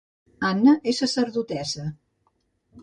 [0.51, 1.87] Anna és sacerdotessa